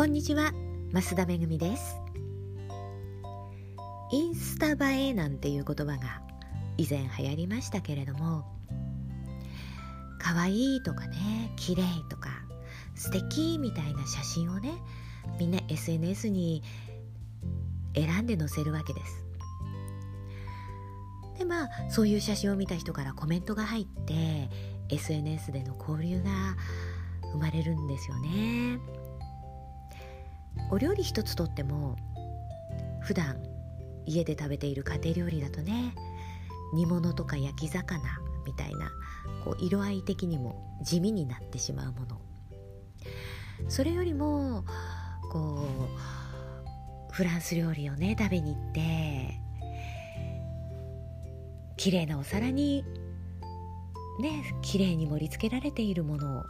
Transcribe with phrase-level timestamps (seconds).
[0.00, 0.52] こんにちは
[0.94, 2.00] 増田めぐみです。
[4.10, 6.22] インスタ映えなんていう言葉が
[6.78, 8.46] 以前流行りましたけれども
[10.18, 12.30] 可愛いとかね綺麗とか
[12.94, 14.72] 素敵みたいな写真をね
[15.38, 16.62] みんな SNS に
[17.94, 19.26] 選んで載せるわけです。
[21.40, 24.48] でまあそういう写真を見た人からコメントが入って
[24.88, 26.30] SNS での交流が
[27.32, 29.09] 生まれるんですよね。
[30.70, 31.96] お料理一つとっても
[33.00, 33.42] 普段
[34.06, 35.94] 家で食べている家庭料理だとね
[36.74, 38.00] 煮物とか焼き魚
[38.46, 38.90] みたいな
[39.44, 42.20] こう色合い的にも地味になってしまうもの。
[43.68, 44.64] それよりも
[45.30, 45.66] こ
[47.10, 49.40] うフランス料理をね食べに行って
[51.76, 52.84] 綺麗なお皿に
[54.20, 56.42] ね綺麗に盛り付けられているものを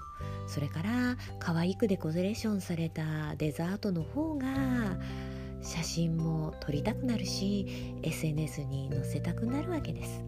[0.50, 4.46] それから可愛くデコレーションされたデザートの方が
[5.62, 10.24] 写真も撮りたくなるし SNS に載せたくなるわけです。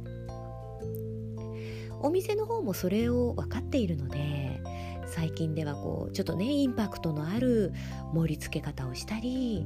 [2.01, 4.61] お店の方もそれを分かっているので
[5.07, 7.73] 最近ではこうちょっとねインパクトのある
[8.13, 9.65] 盛り付け方をしたり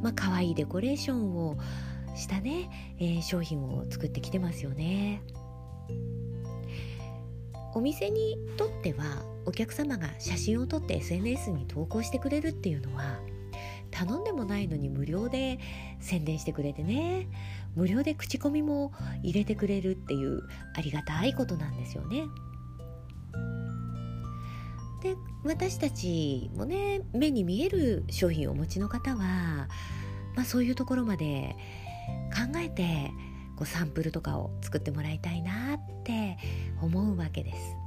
[0.00, 1.58] まあ可愛いデコレーションを
[2.16, 5.22] したね、えー、商品を作ってきてますよね。
[7.74, 13.20] お店にとってはお客様が写真を撮って SNS に投稿してくれるっていうのは
[13.90, 15.58] 頼んでもないのに無料で
[16.00, 17.28] 宣伝してくれてね
[17.76, 20.42] 無料で口コミも入れてくれるっていう
[20.74, 22.24] ありがたいことなんですよね。
[25.02, 29.68] で私たちもね目に見える商品をお持ちの方は、
[30.36, 31.56] まあ、そういうところまで
[32.30, 33.10] 考えて
[33.56, 36.38] こうサンプルとかを作ってもらいたいなって
[36.80, 37.81] 思うわけです。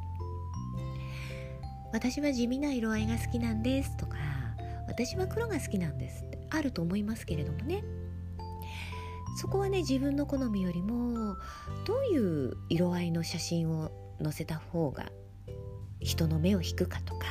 [1.96, 4.18] 私は地味な色合いが好きなんですとか
[4.86, 7.86] 私は黒が好きなんですってあると思いますけれどもね
[9.38, 11.38] そこはね自分の好みよりも
[11.86, 13.92] どういう色合いの写真を
[14.22, 15.06] 載せた方が
[16.02, 17.28] 人の目を引くかとか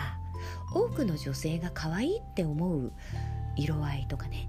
[0.74, 2.90] 多くの女性が可愛いって思う
[3.58, 4.48] 色合いとかね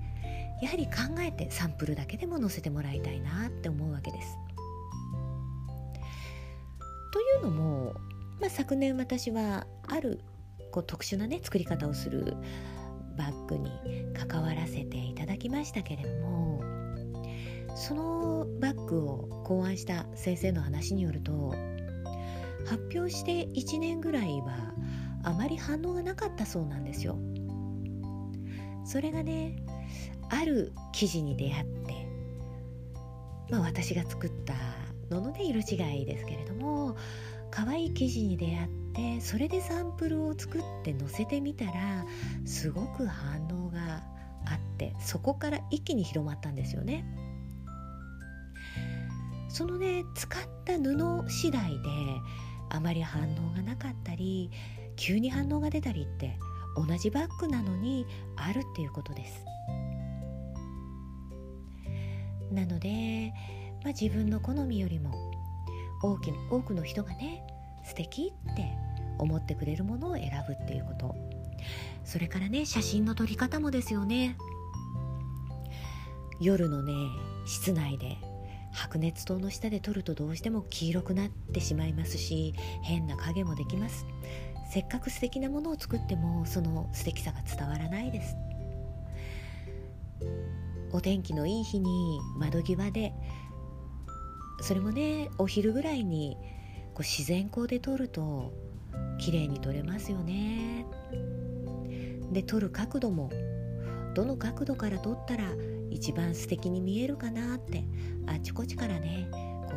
[0.61, 4.37] やはり考えてサンプルだけでも載せてもらいたいなって思うわけです。
[7.11, 7.93] というのも
[8.39, 10.21] まあ、昨年私はある
[10.71, 12.35] こう特殊なね作り方をする
[13.17, 13.71] バッグに
[14.13, 16.61] 関わらせていただきましたけれども
[17.75, 21.53] そのバッグを考案した先生の話によると
[22.65, 24.73] 発表して1年ぐらいは
[25.23, 27.17] あまり反応がなかったそうなんですよ。
[28.85, 29.55] それがね
[30.29, 32.07] ある生地に出会って、
[33.49, 34.53] まあ、私が作った
[35.09, 36.95] のので色違いですけれども
[37.55, 42.05] 可愛い生地に出会ってそれでサンプルを作って載せてみたら
[42.43, 44.03] すごく反応が
[44.45, 47.05] あってそこから一気に広まったんですよね。
[49.47, 51.77] そのね使った布次第で
[52.69, 54.51] あまり反応がなかったり
[54.97, 56.37] 急に反応が出たりって
[56.75, 58.05] 同じバッグなのに
[58.35, 59.45] あるっていうことです。
[62.51, 63.31] なので、
[63.81, 65.34] まあ、自分の好みよりも
[66.05, 67.43] 多く多くの人がね
[67.83, 68.65] 素敵って
[69.17, 71.15] 思ってくれるものを選ぶっていうこと。
[72.03, 74.37] それからね写真の撮り方もですよね。
[76.39, 76.93] 夜のね
[77.45, 78.17] 室内で
[78.71, 84.05] 白熱灯の下で撮るとどうしても黄色くなってしまいますし変な影もできます。
[84.69, 88.35] せっかく素敵なものを作ってもその素敵さが伝わらないです。
[90.91, 93.13] お天気のいい日に窓際で
[94.61, 96.37] それもねお昼ぐらいに
[96.93, 98.53] こう自然光で撮ると
[99.19, 100.85] 綺麗に撮れますよね。
[102.31, 103.29] で撮る角度も
[104.13, 105.43] どの角度から撮ったら
[105.91, 107.83] 一番素敵に見えるかなって
[108.27, 109.73] あちこちからねこ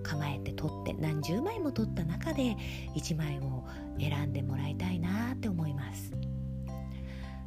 [0.00, 2.56] う構えて撮って何十枚も撮った中で
[2.96, 3.64] 1枚を
[3.98, 6.12] 選んでもらいたいなって思います。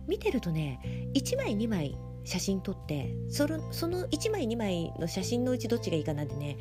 [0.07, 6.57] 見てるとね1枚2枚写真撮ってそのその1枚2枚の写真のうちどっちがいいかなんてね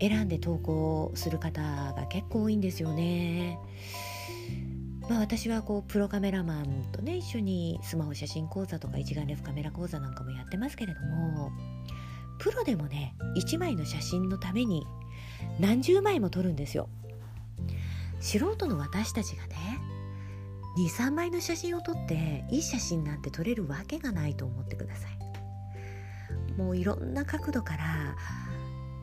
[0.00, 3.58] 選んで投稿する方が結構多いんですよね。
[5.08, 11.52] まあ、私はこうプロカメラマンとね一緒にスマホ写真講座とか一眼レフカメラ講座なんかもやってますけれども
[12.38, 14.86] プロでもね1枚の写真のために
[15.60, 16.88] 何十枚も撮るんですよ。
[18.20, 19.56] 素人の私たちがね
[20.76, 25.24] 23枚の写真を撮っていい写真なんて撮れるわけがないと思ってください。
[26.56, 28.16] もういろんな角度から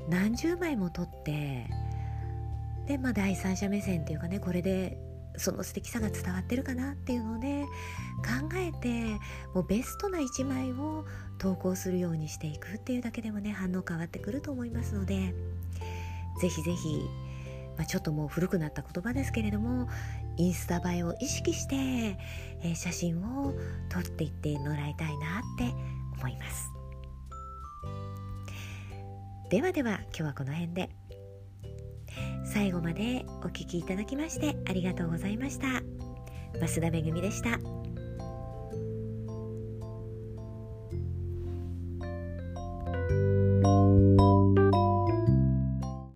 [0.09, 1.67] 何十枚も撮って
[2.87, 4.97] でまあ第三者目線っていうかねこれで
[5.37, 7.65] その素敵さが伝わってるかなっていうのをね
[8.17, 9.19] 考えて
[9.53, 11.05] もうベストな一枚を
[11.37, 15.33] 投稿するようにしていくっていうだけでもね反応変わってくると思いますので
[16.39, 17.01] ぜひぜひ、
[17.77, 19.87] まあ、ちょっともう古くなった言葉ですけれども
[20.37, 23.53] インスタ映えを意識して、えー、写真を
[23.89, 25.73] 撮っていってもらいたいなって
[26.17, 26.69] 思います。
[29.49, 30.89] ではでは今日はこの辺で。
[32.45, 35.81] 最後までお聴きいただきましてありがとうございました。
[36.59, 37.59] 増田めぐみでした。